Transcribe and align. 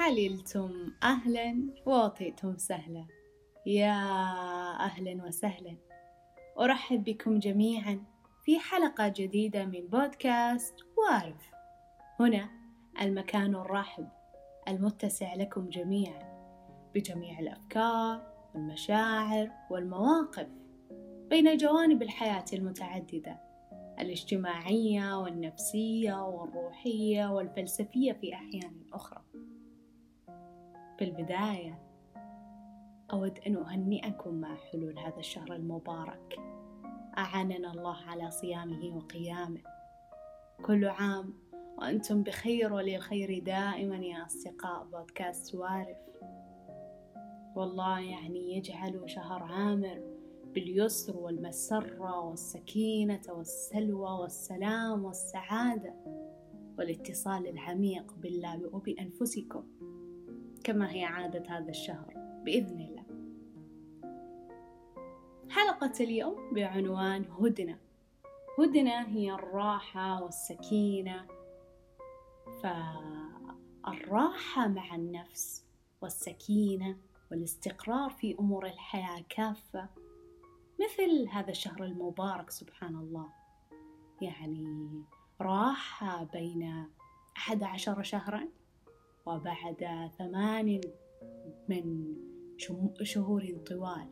حللتم 0.00 0.92
أهلا 1.02 1.74
وأعطيتم 1.86 2.56
سهلا. 2.56 3.06
يا 3.66 3.94
أهلا 4.80 5.24
وسهلا. 5.24 5.76
أرحب 6.60 7.04
بكم 7.04 7.38
جميعا 7.38 8.04
في 8.44 8.58
حلقة 8.58 9.08
جديدة 9.08 9.64
من 9.64 9.86
بودكاست 9.86 10.74
وارف. 10.96 11.50
هنا 12.20 12.50
المكان 13.00 13.54
الراحب 13.54 14.08
المتسع 14.70 15.34
لكم 15.34 15.68
جميعا 15.68 16.30
بجميع 16.94 17.38
الأفكار 17.38 18.22
والمشاعر 18.54 19.50
والمواقف 19.70 20.48
بين 21.30 21.56
جوانب 21.56 22.02
الحياة 22.02 22.44
المتعددة 22.52 23.40
الاجتماعية 24.00 25.18
والنفسية 25.18 26.28
والروحية 26.28 27.26
والفلسفية 27.26 28.12
في 28.12 28.34
أحيان 28.34 28.80
أخرى. 28.92 29.22
في 30.98 31.04
البداية 31.04 31.78
أود 33.12 33.38
أن 33.46 33.56
أهنئكم 33.56 34.34
مع 34.34 34.56
حلول 34.56 34.98
هذا 34.98 35.18
الشهر 35.18 35.52
المبارك. 35.52 36.36
أعاننا 37.18 37.72
الله 37.72 37.96
على 37.96 38.30
صيامه 38.30 38.96
وقيامه. 38.96 39.60
كل 40.64 40.88
عام 40.88 41.34
وأنتم 41.80 42.22
بخير 42.22 42.72
وللخير 42.72 43.38
دائما 43.38 43.96
يا 43.96 44.26
أصدقاء 44.26 44.84
بودكاست 44.92 45.54
وارف 45.54 45.96
والله 47.56 48.00
يعني 48.00 48.56
يجعل 48.56 49.02
شهر 49.06 49.42
عامر 49.42 50.02
باليسر 50.54 51.16
والمسرة 51.16 52.20
والسكينة 52.20 53.20
والسلوى 53.28 54.10
والسلام 54.10 55.04
والسعادة 55.04 55.94
والاتصال 56.78 57.46
العميق 57.46 58.14
بالله 58.22 58.70
وبأنفسكم 58.72 59.64
كما 60.64 60.92
هي 60.92 61.04
عادة 61.04 61.42
هذا 61.48 61.70
الشهر 61.70 62.14
بإذن 62.44 62.80
الله. 62.80 63.04
حلقة 65.48 65.92
اليوم 66.00 66.54
بعنوان 66.54 67.24
هدنة. 67.40 67.78
هدنة 68.58 69.08
هي 69.08 69.32
الراحة 69.32 70.22
والسكينة 70.22 71.39
فالراحة 73.84 74.68
مع 74.68 74.94
النفس 74.94 75.66
والسكينة 76.02 76.96
والاستقرار 77.30 78.10
في 78.10 78.38
أمور 78.38 78.66
الحياة 78.66 79.24
كافة 79.28 79.88
مثل 80.80 81.28
هذا 81.28 81.50
الشهر 81.50 81.84
المبارك 81.84 82.50
سبحان 82.50 82.96
الله. 82.96 83.28
يعني 84.22 84.90
راحة 85.40 86.24
بين 86.24 86.86
أحد 87.36 87.62
عشر 87.62 88.02
شهرا 88.02 88.48
وبعد 89.26 90.10
ثمان 90.18 90.80
من 91.68 92.14
شهور 93.02 93.58
طوال. 93.66 94.08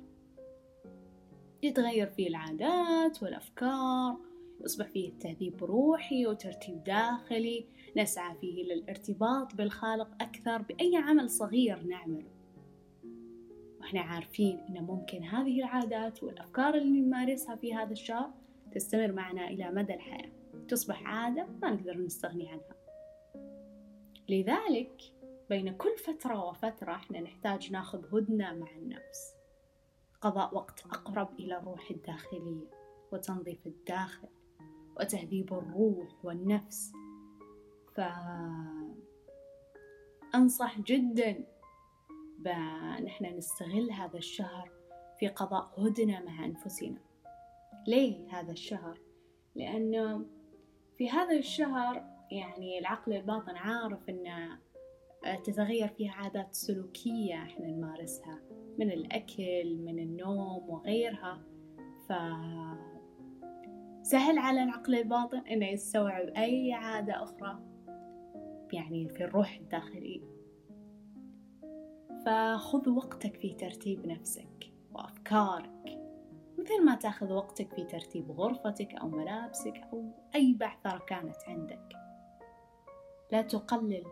يتغير 1.62 2.06
فيه 2.06 2.28
العادات 2.28 3.23
والأفكار 3.23 4.27
يصبح 4.61 4.87
فيه 4.87 5.12
تهذيب 5.20 5.64
روحي 5.64 6.27
وترتيب 6.27 6.84
داخلي 6.84 7.67
نسعى 7.97 8.37
فيه 8.41 8.64
للارتباط 8.64 9.55
بالخالق 9.55 10.09
أكثر 10.20 10.62
بأي 10.62 10.97
عمل 10.97 11.31
صغير 11.31 11.83
نعمله. 11.83 12.31
وإحنا 13.81 14.01
عارفين 14.01 14.59
إن 14.69 14.83
ممكن 14.83 15.25
هذه 15.25 15.59
العادات 15.59 16.23
والأفكار 16.23 16.74
اللي 16.74 17.01
نمارسها 17.01 17.57
في 17.57 17.74
هذا 17.74 17.92
الشهر 17.92 18.30
تستمر 18.73 19.13
معنا 19.13 19.48
إلى 19.48 19.70
مدى 19.70 19.95
الحياة. 19.95 20.30
تصبح 20.68 21.02
عادة 21.07 21.47
ما 21.63 21.70
نقدر 21.70 21.98
نستغني 21.98 22.48
عنها. 22.48 22.79
لذلك 24.29 25.02
بين 25.51 25.73
كل 25.77 25.97
فترة 25.98 26.45
وفترة 26.45 26.92
إحنا 26.92 27.20
نحتاج 27.20 27.73
ناخذ 27.73 28.14
هدنة 28.14 28.55
مع 28.55 28.70
النفس. 28.70 29.35
قضاء 30.20 30.55
وقت 30.55 30.80
أقرب 30.86 31.29
إلى 31.41 31.57
الروح 31.57 31.91
الداخلية 31.91 32.70
وتنظيف 33.13 33.67
الداخل. 33.67 34.29
وتهذيب 35.01 35.53
الروح 35.53 36.09
والنفس. 36.25 36.92
فأنصح 40.33 40.81
جدا 40.81 41.45
بنحن 42.39 43.25
نستغل 43.25 43.91
هذا 43.92 44.19
الشهر 44.19 44.70
في 45.19 45.29
قضاء 45.29 45.73
هدنة 45.79 46.20
مع 46.25 46.45
أنفسنا. 46.45 46.98
ليه 47.86 48.29
هذا 48.31 48.53
الشهر؟ 48.53 49.01
لأنه 49.55 50.27
في 50.98 51.11
هذا 51.11 51.36
الشهر 51.36 52.05
يعني 52.30 52.79
العقل 52.79 53.13
الباطن 53.13 53.57
عارف 53.57 54.11
أن 54.11 54.59
تتغير 55.45 55.89
فيها 55.89 56.13
عادات 56.13 56.55
سلوكية 56.55 57.35
إحنا 57.42 57.67
نمارسها 57.67 58.41
من 58.79 58.91
الأكل 58.91 59.77
من 59.77 59.98
النوم 59.98 60.70
وغيرها. 60.70 61.42
ف 62.09 62.13
سهل 64.08 64.39
على 64.39 64.63
العقل 64.63 64.95
الباطن 64.95 65.39
إنه 65.39 65.67
يستوعب 65.67 66.29
أي 66.29 66.73
عادة 66.73 67.23
أخرى 67.23 67.58
يعني 68.73 69.08
في 69.08 69.24
الروح 69.24 69.55
الداخلية 69.55 70.20
فخذ 72.27 72.91
وقتك 72.91 73.36
في 73.36 73.55
ترتيب 73.55 74.07
نفسك 74.07 74.73
وأفكارك. 74.92 75.98
مثل 76.58 76.85
ما 76.85 76.95
تأخذ 76.95 77.33
وقتك 77.33 77.74
في 77.74 77.85
ترتيب 77.85 78.30
غرفتك 78.30 78.95
أو 78.95 79.08
ملابسك 79.08 79.77
أو 79.92 80.13
أي 80.35 80.55
بعثرة 80.55 80.98
كانت 80.98 81.36
عندك. 81.47 81.92
لا 83.33 83.42
تقلل 83.42 84.05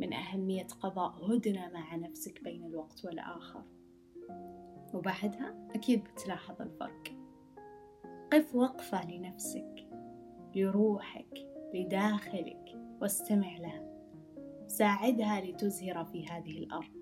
من 0.00 0.12
أهمية 0.12 0.66
قضاء 0.80 1.34
هدنة 1.34 1.70
مع 1.74 1.96
نفسك 1.96 2.44
بين 2.44 2.64
الوقت 2.64 3.04
والآخر. 3.04 3.62
وبعدها 4.94 5.68
أكيد 5.74 6.04
بتلاحظ 6.04 6.62
الفرق. 6.62 7.19
قف 8.32 8.54
وقفة 8.54 9.10
لنفسك 9.10 9.88
لروحك 10.56 11.46
لداخلك 11.74 12.78
واستمع 13.00 13.56
لها. 13.56 13.90
ساعدها 14.66 15.40
لتزهر 15.40 16.04
في 16.04 16.26
هذه 16.26 16.58
الأرض. 16.58 17.00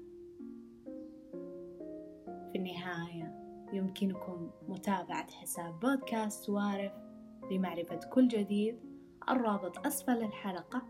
في 2.52 2.58
النهاية 2.58 3.34
يمكنكم 3.72 4.50
متابعة 4.68 5.30
حساب 5.30 5.80
بودكاست 5.80 6.48
وارف 6.48 6.92
لمعرفة 7.50 8.00
كل 8.12 8.28
جديد. 8.28 8.78
الرابط 9.28 9.86
أسفل 9.86 10.24
الحلقة 10.24 10.82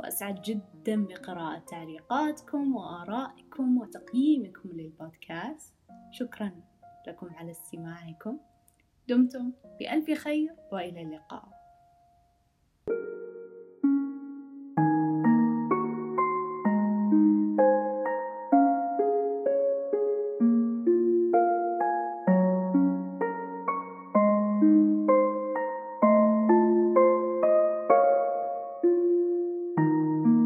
وأسعد 0.00 0.42
جدا 0.42 1.06
بقراءة 1.06 1.58
تعليقاتكم 1.58 2.76
وآرائكم 2.76 3.78
وتقييمكم 3.78 4.68
للبودكاست. 4.68 5.74
شكرا 6.10 6.52
لكم 7.06 7.30
على 7.34 7.50
استماعكم. 7.50 8.38
دمتم. 9.10 9.52
بألف 9.80 10.10
خير 10.10 10.54
وإلى 10.72 11.02
اللقاء. 11.02 11.59